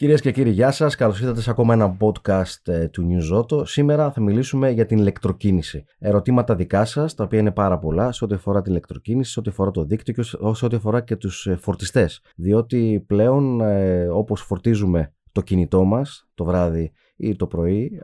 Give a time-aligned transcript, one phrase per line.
[0.00, 0.94] Κυρίες και κύριοι, γεια σας.
[0.94, 3.66] Καλώς ήρθατε σε ακόμα ένα podcast ε, του New Zoto.
[3.66, 5.84] Σήμερα θα μιλήσουμε για την ηλεκτροκίνηση.
[5.98, 9.50] Ερωτήματα δικά σας, τα οποία είναι πάρα πολλά σε ό,τι αφορά την ηλεκτροκίνηση, σε ό,τι
[9.50, 12.20] αφορά το δίκτυο και σε ό,τι αφορά και τους ε, φορτιστές.
[12.36, 18.00] Διότι πλέον, ε, όπως φορτίζουμε το κινητό μας το βράδυ ή το πρωί.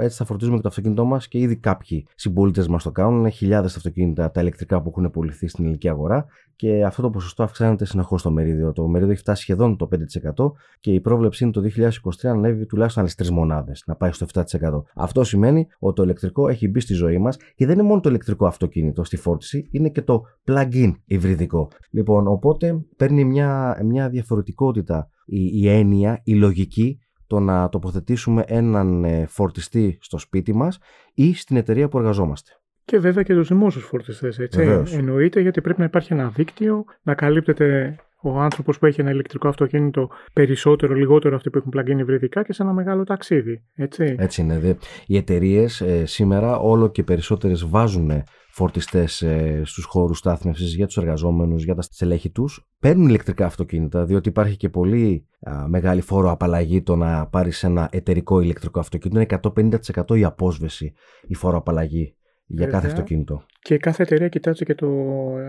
[0.00, 3.18] Έτσι θα φορτίζουμε και το αυτοκίνητό μας και ήδη κάποιοι συμπολίτες μας το κάνουν.
[3.18, 6.26] Είναι χιλιάδες αυτοκίνητα τα ηλεκτρικά που έχουν πουληθεί στην ελληνική αγορά
[6.56, 8.72] και αυτό το ποσοστό αυξάνεται συνεχώς στο μερίδιο.
[8.72, 9.88] Το μερίδιο έχει φτάσει σχεδόν το
[10.36, 11.90] 5% και η πρόβλεψη είναι το 2023
[12.22, 14.82] να ανέβει τουλάχιστον άλλες τρεις μονάδες, να πάει στο 7%.
[14.94, 18.08] Αυτό σημαίνει ότι το ηλεκτρικό έχει μπει στη ζωή μας και δεν είναι μόνο το
[18.08, 21.68] ηλεκτρικό αυτοκίνητο στη φόρτιση, είναι και το plug-in υβριδικό.
[21.90, 26.98] Λοιπόν, οπότε παίρνει μια, μια διαφορετικότητα η, η έννοια, η λογική
[27.34, 30.78] το να τοποθετήσουμε έναν ε, φορτιστή στο σπίτι μας
[31.14, 32.50] ή στην εταιρεία που εργαζόμαστε.
[32.84, 34.58] Και βέβαια και τους δημόσιους φορτιστές, έτσι.
[34.58, 34.92] Βεβαίως.
[34.92, 39.48] Εννοείται γιατί πρέπει να υπάρχει ένα δίκτυο, να καλύπτεται ο άνθρωπος που έχει ένα ηλεκτρικό
[39.48, 43.64] αυτοκίνητο περισσότερο, λιγότερο αυτοί που έχουν πλαγκίνει υβριδικά και σε ένα μεγάλο ταξίδι.
[43.74, 44.76] Έτσι, έτσι είναι.
[45.06, 48.10] Οι εταιρείες ε, σήμερα όλο και περισσότερες βάζουν
[48.50, 52.68] φορτιστές ε, στους χώρους στάθμευσης για τους εργαζόμενους, για τα στελέχη τους.
[52.78, 55.26] Παίρνουν ηλεκτρικά αυτοκίνητα, διότι υπάρχει και πολύ
[55.68, 59.20] μεγάλη φόρο απαλλαγή το να πάρεις ένα εταιρικό ηλεκτρικό αυτοκίνητο.
[59.20, 59.72] Είναι
[60.06, 60.92] 150% η απόσβεση
[61.26, 63.44] η φόρο απαλλαγή για κάθε αυτοκίνητο.
[63.60, 64.88] Και κάθε εταιρεία κοιτάζει και το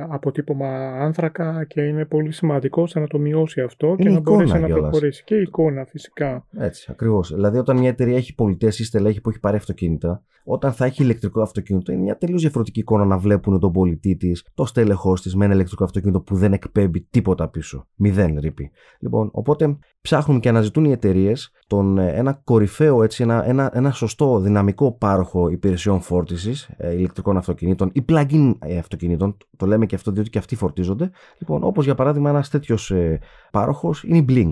[0.09, 0.67] αποτύπωμα
[0.99, 5.23] άνθρακα και είναι πολύ σημαντικό ώστε να το μειώσει αυτό και να μπορέσει να προχωρήσει.
[5.23, 6.47] Και η εικόνα φυσικά.
[6.57, 7.33] Έτσι, ακριβώς.
[7.33, 11.03] Δηλαδή, όταν μια εταιρεία έχει πολιτές ή στελέχη που έχει πάρει αυτοκίνητα, όταν θα έχει
[11.03, 15.35] ηλεκτρικό αυτοκίνητο, είναι μια τελείως διαφορετική εικόνα να βλέπουν τον πολιτή της, το στέλεχός της
[15.35, 17.87] με ένα ηλεκτρικό αυτοκίνητο που δεν εκπέμπει τίποτα πίσω.
[17.95, 18.71] Μηδέν ρήπη.
[18.99, 23.91] Λοιπόν, οπότε ψάχνουν και αναζητούν οι εταιρείες τον, ε, ένα κορυφαίο, έτσι, ένα, ένα, ένα
[23.91, 29.37] σωστό δυναμικό πάροχο υπηρεσιών φόρτισης ε, ηλεκτρικών αυτοκινήτων ή plug-in ε, αυτοκινήτων.
[29.57, 31.11] Το λέμε και αυτό διότι και αυτοί φορτίζονται.
[31.37, 33.19] Λοιπόν, όπως για παράδειγμα ένας τέτοιος ε,
[33.51, 34.51] πάροχος είναι η Blink.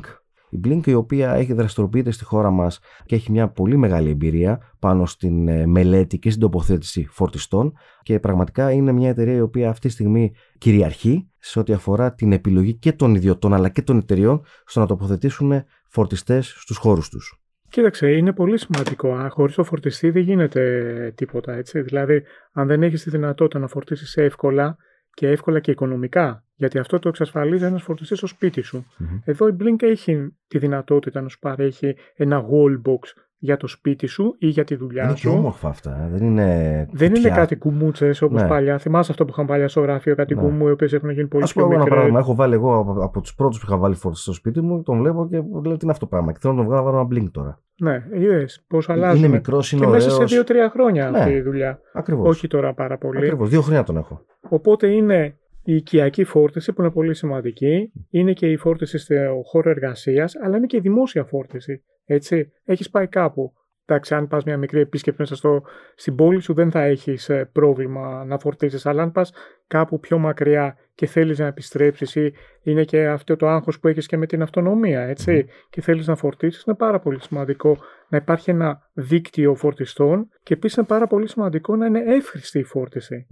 [0.49, 4.73] Η Blink η οποία έχει δραστηριοποιείται στη χώρα μας και έχει μια πολύ μεγάλη εμπειρία
[4.79, 7.73] πάνω στην ε, μελέτη και στην τοποθέτηση φορτιστών
[8.03, 12.31] και πραγματικά είναι μια εταιρεία η οποία αυτή τη στιγμή κυριαρχεί σε ό,τι αφορά την
[12.31, 17.42] επιλογή και των ιδιωτών αλλά και των εταιριών στο να τοποθετήσουν φορτιστές στους χώρους τους.
[17.73, 19.29] Κοίταξε, είναι πολύ σημαντικό.
[19.29, 21.53] Χωρίς το φορτιστή δεν γίνεται τίποτα.
[21.53, 21.81] Έτσι.
[21.81, 24.77] Δηλαδή, αν δεν έχεις τη δυνατότητα να φορτίσεις εύκολα
[25.13, 28.85] και εύκολα και οικονομικά, γιατί αυτό το εξασφαλίζει ένας φορτιστής στο σπίτι σου.
[29.25, 34.07] Εδώ η Blink έχει τη δυνατότητα να σου παρέχει ένα wall box για το σπίτι
[34.07, 35.29] σου ή για τη δουλειά είναι σου.
[35.29, 36.07] Είναι όμορφα αυτά.
[36.11, 38.47] Δεν είναι, δεν είναι κάτι κουμούτσες όπως ναι.
[38.47, 38.77] παλιά.
[38.77, 40.41] Θυμάσαι αυτό που είχαν παλιά στο γραφείο, κάτι ναι.
[40.41, 41.81] κουμού, οι οποίες έχουν γίνει πολύ πιο μικρέ.
[41.81, 42.19] Ένα πράγμα.
[42.19, 44.97] Έχω βάλει εγώ από, από τους πρώτους που είχα βάλει φορτιστή στο σπίτι μου, τον
[44.97, 46.31] βλέπω και λέω τι είναι αυτό το πράγμα.
[46.31, 47.61] Και θέλω να τον βγάλω να βάλω ένα blink τώρα.
[47.81, 49.17] Ναι, είδες πώς αλλάζει.
[49.17, 50.05] Είναι μικρός, είναι Και ωραίος.
[50.05, 51.17] μέσα σε δύο-τρία χρόνια ναι.
[51.17, 51.79] αυτή η δουλειά.
[51.93, 52.29] Ακριβώς.
[52.29, 53.17] Όχι τώρα πάρα πολύ.
[53.17, 53.49] Ακριβώς.
[53.49, 54.25] Δύο χρόνια τον έχω.
[54.49, 59.15] Οπότε είναι η οικιακή φόρτιση που είναι πολύ σημαντική, είναι και η φόρτιση στο
[59.45, 61.83] χώρο εργασίας, αλλά είναι και η δημόσια φόρτιση.
[62.05, 63.53] Έτσι, έχεις πάει κάπου.
[63.85, 65.61] Εντάξει, αν πας μια μικρή επίσκεψη μέσα στο,
[65.95, 68.89] στην πόλη σου, δεν θα έχεις ε, πρόβλημα να φορτίσει.
[68.89, 69.33] Αλλά αν πας
[69.67, 72.33] κάπου πιο μακριά και θέλεις να επιστρέψεις, ή
[72.63, 76.15] είναι και αυτό το άγχος που έχεις και με την αυτονομία, έτσι, και θέλεις να
[76.15, 77.77] φορτίσει, είναι πάρα πολύ σημαντικό
[78.09, 82.63] να υπάρχει ένα δίκτυο φορτιστών και επίσης είναι πάρα πολύ σημαντικό να είναι εύχρηστη η
[82.63, 83.27] φορτιση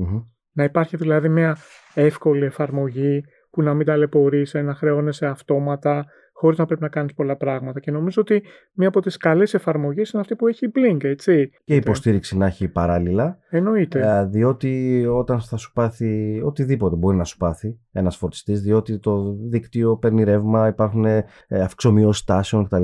[0.51, 1.57] Να υπάρχει δηλαδή μια
[1.93, 6.05] εύκολη εφαρμογή που να μην ταλαιπωρήσει, να χρεώνεσαι αυτόματα,
[6.41, 7.79] χωρίς να πρέπει να κάνεις πολλά πράγματα.
[7.79, 8.43] Και νομίζω ότι
[8.73, 11.49] μία από τις καλές εφαρμογές είναι αυτή που έχει η Blink, έτσι.
[11.63, 13.39] Και η υποστήριξη να έχει παράλληλα.
[13.49, 13.99] Εννοείται.
[13.99, 19.35] Ε, διότι όταν θα σου πάθει οτιδήποτε μπορεί να σου πάθει ένας φορτιστή, διότι το
[19.49, 22.83] δίκτυο παίρνει ρεύμα, υπάρχουν ε, αυξομοιώσεις τάσεων κτλ.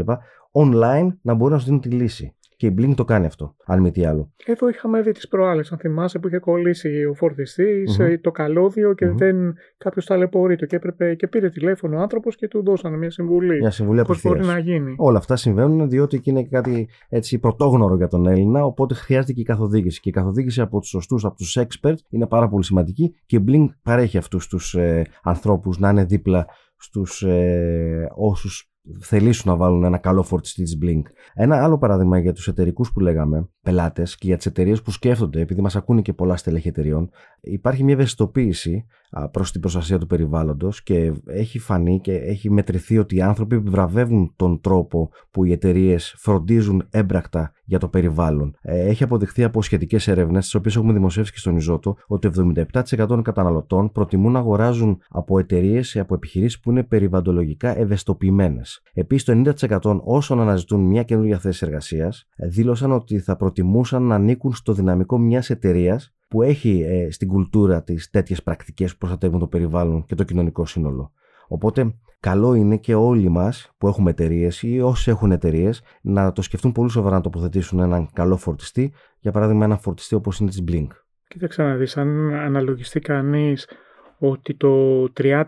[0.51, 2.35] Online να μπορεί να σου δίνει τη λύση.
[2.57, 4.31] Και η Blink το κάνει αυτό, αν μη τι άλλο.
[4.45, 8.17] Εδώ είχαμε δει τις προάλλες, αν θυμάσαι, που είχε κολλήσει ο φορτιστη mm-hmm.
[8.21, 9.15] το καλώδιο και mm-hmm.
[9.15, 10.65] δεν κάποιος ταλαιπωρείτο.
[10.65, 13.57] Και έπρεπε και πήρε τηλέφωνο ο άνθρωπος και του δώσανε μια συμβουλή.
[13.57, 14.95] Μια συμβουλή Πώς μπορεί να γίνει.
[14.97, 19.43] Όλα αυτά συμβαίνουν διότι είναι κάτι έτσι πρωτόγνωρο για τον Έλληνα, οπότε χρειάζεται και η
[19.43, 19.99] καθοδήγηση.
[19.99, 23.43] Και η καθοδήγηση από τους σωστούς, από τους experts είναι πάρα πολύ σημαντική και η
[23.47, 26.45] Blink παρέχει αυτούς τους ε, ανθρώπους να είναι δίπλα
[26.77, 31.01] στους ε, όσους θελήσουν να βάλουν ένα καλό φορτιστή της Blink.
[31.33, 35.41] Ένα άλλο παράδειγμα για τους εταιρικούς που λέγαμε, πελάτες και για τις εταιρείες που σκέφτονται,
[35.41, 37.09] επειδή μας ακούνε και πολλά στελέχη εταιρεών,
[37.41, 38.85] υπάρχει μια ευαισθητοποίηση
[39.31, 44.33] προς την προστασία του περιβάλλοντος και έχει φανεί και έχει μετρηθεί ότι οι άνθρωποι επιβραβεύουν
[44.35, 48.55] τον τρόπο που οι εταιρείες φροντίζουν έμπρακτα για το περιβάλλον.
[48.61, 53.07] Ε, έχει αποδειχθεί από σχετικές έρευνες, τις οποίες έχουμε δημοσιεύσει και στον Ιζότο, ότι 77%
[53.07, 58.81] των καταναλωτών προτιμούν να αγοράζουν από εταιρείες ή από επιχειρήσεις που είναι περιβαλλοντολογικά ευαισθητοποιημένες.
[58.93, 64.15] Επίσης, το 90% όσων αναζητούν μια καινούργια θέση εργασίας ε, δήλωσαν ότι θα προτιμούσαν να
[64.15, 69.39] ανήκουν στο δυναμικό μιας εταιρείας που έχει ε, στην κουλτούρα της τέτοιες πρακτικές που προστατεύουν
[69.39, 71.11] το περιβάλλον και το κοινωνικό σύνολο.
[71.47, 76.41] Οπότε καλό είναι και όλοι μας που έχουμε εταιρείες ή όσοι έχουν εταιρείες να το
[76.41, 78.93] σκεφτούν πολύ σοβαρά να τοποθετήσουν έναν καλό φορτιστή.
[79.19, 80.87] Για παράδειγμα, ένα φορτιστή όπως είναι της Blink.
[81.27, 83.67] Κοίταξε να δεις, αν αναλογιστεί κανείς
[84.17, 85.45] ότι το 30%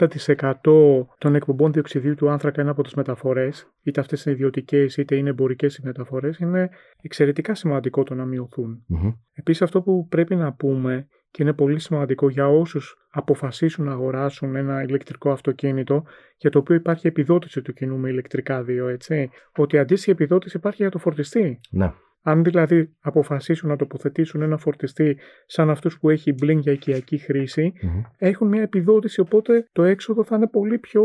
[1.18, 5.30] των εκπομπών διοξιδίου του άνθρακα είναι από τις μεταφορές, είτε αυτές είναι ιδιωτικές είτε είναι
[5.30, 6.69] εμπορικές οι μεταφορές, είναι
[7.01, 8.86] εξαιρετικά σημαντικό το να μειωθούν.
[8.89, 9.13] Mm-hmm.
[9.33, 14.56] Επίσης αυτό που πρέπει να πούμε και είναι πολύ σημαντικό για όσους αποφασίσουν να αγοράσουν
[14.56, 16.04] ένα ηλεκτρικό αυτοκίνητο
[16.38, 20.81] για το οποίο υπάρχει επιδότηση του κοινού με ηλεκτρικά δύο, έτσι, ότι αντίστοιχη επιδότηση υπάρχει
[20.81, 21.60] για το φορτιστή.
[21.69, 21.94] Ναι.
[22.21, 27.74] Αν δηλαδή αποφασίσουν να τοποθετήσουν ένα φορτιστή σαν αυτούς που έχει Blink για οικιακή χρήση,
[27.75, 28.01] Mm-hmm.
[28.18, 31.04] έχουν μια επιδότηση, οπότε το έξοδο θα είναι πολύ πιο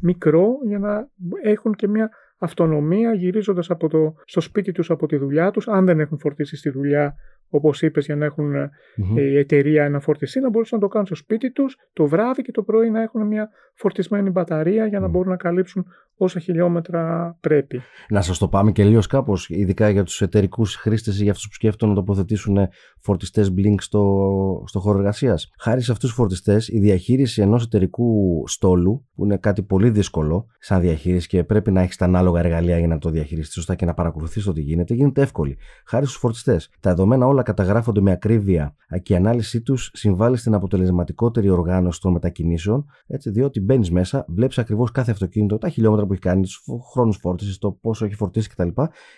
[0.00, 1.08] μικρό για να
[1.42, 5.84] έχουν και μια αυτονομία γυρίζοντας από το, στο σπίτι τους από τη δουλειά τους, αν
[5.84, 7.14] δεν έχουν φορτίσει στη δουλειά
[7.48, 9.16] όπως είπες για να έχουν Mm-hmm.
[9.20, 12.52] η εταιρεία ένα φορτιστή, να μπορούν να το κάνουν στο σπίτι τους το βράδυ και
[12.52, 15.12] το πρωί να έχουν μια φορτισμένη μπαταρία για να Μμμ.
[15.12, 15.86] μπορούν να καλύψουν
[16.22, 17.80] όσα χιλιόμετρα πρέπει.
[18.08, 21.48] Να σας το πάμε και λίγο κάπως, ειδικά για τους εταιρικούς χρήστες ή για αυτούς
[21.48, 22.58] που σκέφτονται να τοποθετήσουν
[23.00, 25.50] φορτιστές Blink στο, στο χώρο εργασίας.
[25.58, 30.46] Χάρη σε αυτούς τους φορτιστές, η διαχείριση ενός εταιρικού στόλου, που είναι κάτι πολύ δύσκολο
[30.58, 33.84] σαν διαχείριση και πρέπει να έχεις τα ανάλογα εργαλεία για να το διαχειριστείς σωστά και
[33.84, 35.56] να παρακολουθείς το τι γίνεται, γίνεται εύκολη.
[35.86, 36.70] Χάρη στους φορτιστές.
[36.80, 42.12] Τα δεδομένα όλα καταγράφονται με ακρίβεια και η ανάλυση τους συμβάλλει στην αποτελεσματικότερη οργάνωση των
[42.12, 46.80] μετακινήσεων, έτσι, διότι μπαίνεις μέσα, βλέπεις ακριβώς κάθε αυτοκίνητο, τα χιλιόμετρα που έχει κάνει, του
[46.80, 48.68] χρόνους φόρτισης, το πόσο έχει φορτίσει κτλ.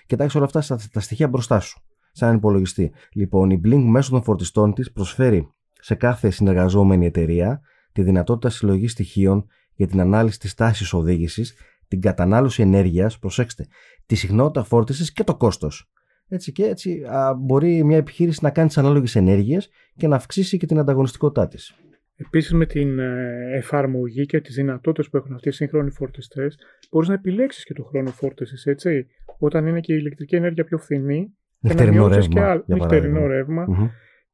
[0.07, 1.81] Και τα έχει όλα αυτά στα, τα στοιχεία μπροστά σου,
[2.13, 2.93] σαν υπολογιστή.
[3.13, 7.61] Λοιπόν, η Blink μέσω των φορτιστών της προσφέρει σε κάθε συνεργαζόμενη εταιρεία
[7.93, 11.55] τη δυνατότητα συλλογής στοιχείων για την ανάλυση της τάσης οδήγησης,
[11.89, 13.67] την κατανάλωση ενέργειας, προσέξτε,
[14.07, 15.89] τη συχνότητα φόρτισης και το κόστος.
[16.29, 20.57] Έτσι και έτσι α, μπορεί μια επιχείρηση να κάνει τις ανάλογες ενέργειες και να αυξήσει
[20.57, 21.75] και την ανταγωνιστικότητά της.
[22.17, 26.59] Επίσης με την ε, εφαρμογή και τις δυνατότητες που έχουν αυτοί οι σύγχρονοι φορτιστές
[26.91, 29.07] μπορείς να επιλέξεις και το χρόνο φόρτισης, έτσι.
[29.39, 31.29] Όταν είναι και η ηλεκτρική ενέργεια πιο φθηνή και
[31.61, 32.51] να Νυχτερινό μειώσεις και ρεύμα.
[32.51, 33.65] άλλο- για νυχτερινό παράδειγμα.
[33.65, 33.79] ρεύμα.
[33.79, 33.89] Μμμ.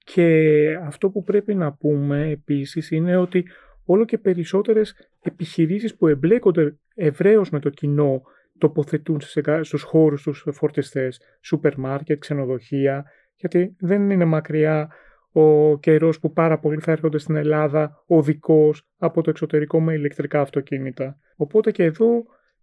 [0.05, 3.44] Και αυτό που πρέπει να πούμε επίσης είναι ότι
[3.85, 8.23] όλο και περισσότερες επιχειρήσεις που εμπλέκονται ευρέως με το κοινό
[8.59, 13.05] τοποθετούν στις εκα- στους χώρους τους φορτιστές, σούπερ μάρκετ, ξενοδοχεία,
[13.37, 14.88] γιατί δεν είναι μακριά
[15.32, 20.41] ο καιρός που πάρα πολλοί θα έρχονται στην Ελλάδα οδικός από το εξωτερικό με ηλεκτρικά
[20.41, 21.17] αυτοκίνητα.
[21.37, 22.09] Οπότε και εδώ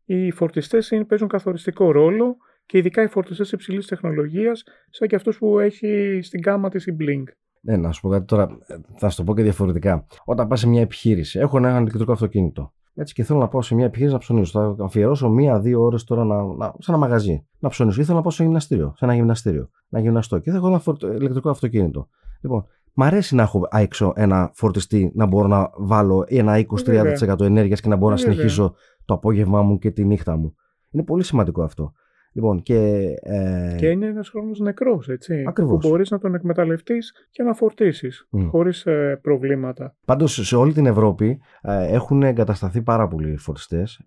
[0.05, 2.35] οι φορτιστές είναι- παίζουν καθοριστικό ρόλο
[2.65, 6.95] και ειδικά οι φορτιστές υψηλής τεχνολογίας σαν και αυτούς που έχει στην κάμα της η
[6.99, 7.23] Blink.
[7.61, 10.07] Ναι, να σου πω κάτι τώρα, ε, θα σου το πω και διαφορετικά.
[10.25, 12.71] Όταν πας σε μια επιχείρηση, έχω ένα ηλεκτρικό αυτοκίνητο.
[12.95, 14.75] Έτσι και θέλω να πάω σε μια επιχείρηση να ψωνίσω.
[14.77, 18.01] Θα αφιερώσω μία-δύο ώρες τώρα να, να, σε ένα μαγαζί να ψωνίσω.
[18.01, 20.39] Ή θέλω να πάω σε γυμναστήριο, σε ένα γυμναστήριο, να γυμναστώ.
[20.39, 22.07] Και θα έχω ένα φορ- ηλεκτρικό αυτοκίνητο.
[22.47, 27.81] Λοιπόν, μ' αρέσει να έχω έξω ένα φορτιστή να μπορώ να βάλω ένα 20-30% ενέργειας
[27.81, 28.33] και να μπορώ να Βέβαια.
[28.33, 30.55] συνεχίσω το απόγευμά μου και τη νύχτα μου.
[30.89, 31.91] Είναι πολύ σημαντικό αυτό.
[32.37, 33.13] Λοιπόν, και.
[33.21, 35.43] Ε, Και είναι ένας χρόνος νεκρός, έτσι.
[35.47, 35.81] Ακριβώς.
[35.81, 38.47] Που μπορείς να τον εκμεταλλευτείς και να φορτίσεις Μμ.
[38.47, 39.95] χωρίς ε, προβλήματα.
[40.05, 44.01] Πάντως σε όλη την Ευρώπη ε, έχουν εγκατασταθεί πάρα πολλοί φορτιστές.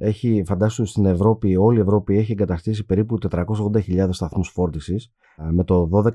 [0.44, 5.12] Φαντάσου στην Ευρώπη, όλη η Ευρώπη έχει εγκαταστήσει περίπου 480.000 σταθμούς φόρτισης,
[5.52, 6.12] με το 12%,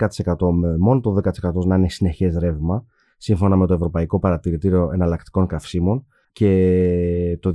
[0.54, 2.86] με μόνο το 10% να είναι συνεχές ρεύμα,
[3.18, 6.06] σύμφωνα με το Ευρωπαϊκό Παρατηρητήριο Εναλλακτικών Καυσίμων.
[6.36, 7.52] Και το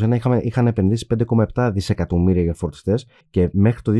[0.00, 1.06] 2021 είχαμε, είχαν επενδύσει
[1.54, 3.92] 5,7 δισεκατομμύρια για φορτιστές και μέχρι το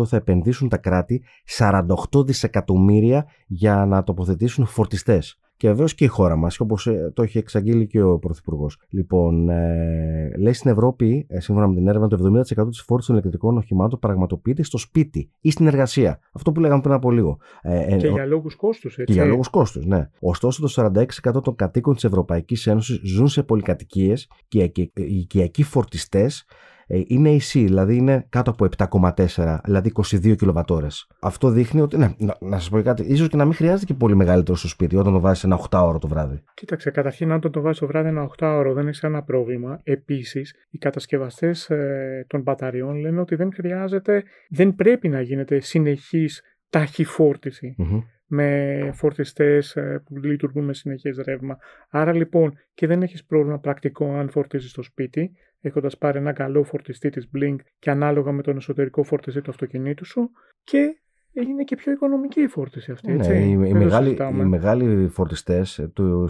[0.00, 1.24] 2028 θα επενδύσουν τα κράτη
[1.58, 5.38] 48 δισεκατομμύρια για να τοποθετήσουν φορτιστές.
[5.62, 8.78] Και βεβαίως και η χώρα μας, όπως το έχει εξαγγείλει και ο Πρωθυπουργός.
[8.88, 13.14] Λοιπόν, ε, λέει στην Ευρώπη, ε, σύμφωνα με την έρευνα, το 70% της φόρτισης των
[13.16, 16.18] ηλεκτρικών οχημάτων πραγματοποιείται στο σπίτι ή στην εργασία.
[16.32, 17.38] Αυτό που λέγαμε πριν από λίγο.
[17.62, 19.04] Ε, ε, Και ο- για λόγους κόστους, έτσι.
[19.04, 20.08] και για λόγους κόστους, ναι.
[20.20, 25.16] Ωστόσο, το 46% των κατοίκων της Ευρωπαϊκής Ένωσης ζουν σε πολυκατοικίες και οι οικε- οι
[25.18, 26.44] οικιακοί φορτιστές
[26.86, 31.06] είναι ισοί, δηλαδή είναι κάτω από 7,4, δηλαδή 22 κιλοβατόρες.
[31.20, 31.96] Αυτό δείχνει ότι.
[31.96, 34.68] Ναι, να, να σας πω κάτι, ίσως και να μην χρειάζεται και πολύ μεγαλύτερο στο
[34.68, 36.42] σπίτι όταν το βάζεις ένα 8 ώρο το βράδυ.
[36.54, 39.80] Κοίταξε, καταρχήν αν τον το βάζεις το βράδυ ένα 8ωρο δεν έχεις ένα πρόβλημα.
[39.82, 46.42] Επίσης, οι κατασκευαστές ε, των μπαταριών λένε ότι δεν χρειάζεται, δεν πρέπει να γίνεται συνεχής
[46.70, 48.00] ταχυφόρτιση Μμμ.
[48.34, 51.58] Με φορτιστές ε, που λειτουργούν με συνεχές ρεύμα.
[51.90, 56.62] Άρα λοιπόν και δεν έχεις πρόβλημα πρακτικό αν φορτίζεις στο σπίτι, έχοντας πάρει ένα καλό
[56.64, 60.30] φορτιστή της Blink και ανάλογα με τον εσωτερικό φορτιστή του αυτοκινήτου σου
[60.64, 61.01] και
[61.32, 63.12] είναι και πιο οικονομική η φόρτιση αυτή.
[63.12, 63.32] Ναι, Έτσι.
[63.34, 64.42] οι, οι, Δεν το μεγάλοι, συζητάμε.
[64.42, 66.26] οι μεγάλοι φορτιστές, το,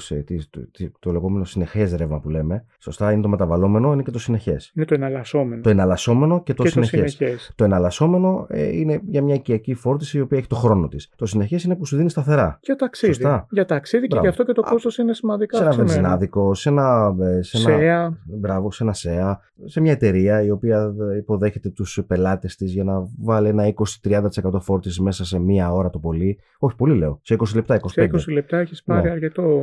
[0.50, 0.60] το,
[0.98, 4.72] το λεγόμενο συνεχές ρεύμα που λέμε, σωστά είναι το μεταβαλλόμενο, είναι και το συνεχές.
[4.74, 5.60] Είναι το εναλλασσόμενο.
[5.62, 7.12] Το εναλλασσόμενο και το και το συνεχές.
[7.12, 7.52] συνεχές.
[7.54, 11.10] Το εναλλασσόμενο ε, είναι για μια οικιακή φόρτιση η οποία έχει το χρόνο της.
[11.16, 12.58] Το συνεχές είναι που σου δίνει σταθερά.
[12.62, 13.12] Για ταξίδι.
[13.12, 13.46] Σωστά.
[13.50, 14.24] Για ταξίδι και Μπράβο.
[14.26, 15.94] γι' αυτό και το Α, κόστος είναι σημαντικά Σε ένα αυξημένο.
[16.00, 17.14] βενζινάδικο, σε ένα.
[17.20, 18.18] ε, Σε ένα ΣΕΑ.
[18.24, 22.84] Μπράβο, σε ένα ΣΕΑ, σε μια εταιρεία η οποία ε, υποδέχεται τους πελάτες της για
[22.84, 24.28] να βάλει ένα 20-30%
[24.60, 26.38] φόρτιση μέσα σε μία ώρα το πολύ.
[26.58, 27.20] Όχι, πολύ λέω.
[27.22, 27.78] Σε 20 λεπτά, 25.
[27.86, 29.10] Σε 20 λεπτά έχεις πάρει Ναι.
[29.10, 29.62] αρκετό,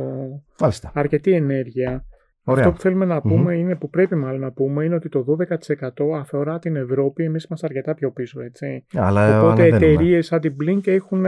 [0.60, 0.90] Μάλιστα.
[0.94, 2.04] αρκετή ενέργεια.
[2.44, 2.62] Ωραία.
[2.64, 3.20] Αυτό που θέλουμε να Μμμ.
[3.34, 7.24] πούμε είναι, που πρέπει μάλλον να πούμε, είναι ότι το 12% αφορά την Ευρώπη.
[7.24, 8.84] Εμείς είμαστε αρκετά πιο πίσω, έτσι.
[8.94, 9.92] Αλλά Οπότε ανεβαίνουμε.
[9.92, 11.24] εταιρείες σαν την Blink έχουν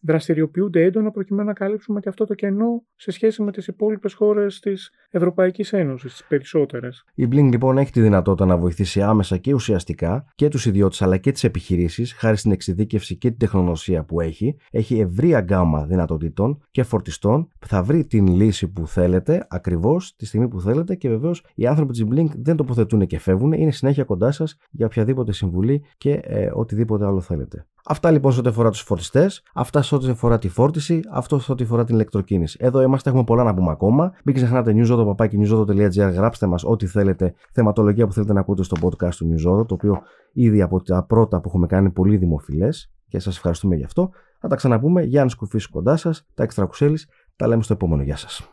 [0.00, 4.60] δραστηριοποιούνται έντονα προκειμένου να καλύψουμε και αυτό το κενό σε σχέση με τις υπόλοιπες χώρες
[4.60, 7.04] της Ευρωπαϊκής Ένωσης, τις περισσότερες.
[7.14, 11.16] Η Blink λοιπόν έχει τη δυνατότητα να βοηθήσει άμεσα και ουσιαστικά και τους ιδιώτες αλλά
[11.16, 14.56] και τις επιχειρήσεις, χάρη στην εξειδίκευση και την τεχνογνωσία που έχει.
[14.70, 17.48] Έχει ευρία γκάμα δυνατοτήτων και φορτιστών.
[17.66, 21.92] Θα βρει την λύση που θέλετε ακριβώς τη στιγμή που θέλετε και βεβαίως οι άνθρωποι
[21.92, 23.52] της Blink δεν τοποθετούν και φεύγουν.
[23.52, 27.66] Είναι συνέχεια κοντά σας για οποιαδήποτε συμβουλή και ε, οτιδήποτε άλλο θέλετε.
[27.84, 31.52] Αυτά λοιπόν σε ό,τι αφορά τους φορτιστές, αυτά σε ό,τι αφορά τη φόρτιση, αυτό σε
[31.52, 32.58] ό,τι αφορά την ηλεκτροκίνηση.
[32.60, 34.12] Εδώ είμαστε, έχουμε πολλά να πούμε ακόμα.
[34.24, 39.34] Μην ξεχνάτε newzodo.gr, γράψτε μας ό,τι θέλετε, θεματολογία που θέλετε να ακούτε στο podcast του
[39.34, 43.36] Newzodo, το οποίο ήδη από τα πρώτα που έχουμε κάνει είναι πολύ δημοφιλές και σας
[43.36, 44.10] ευχαριστούμε γι' αυτό.
[44.40, 45.02] Θα τα ξαναπούμε.
[45.02, 46.98] Γιάννης Κουφίση κοντά σας, τα έξτρα κουσέλη.
[47.36, 48.02] Τα λέμε στο επόμενο.
[48.02, 48.48] Γεια σας.